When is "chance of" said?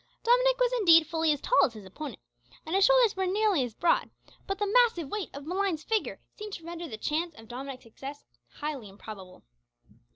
6.97-7.47